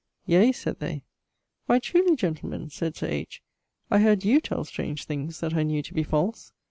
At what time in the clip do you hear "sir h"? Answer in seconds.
2.95-3.43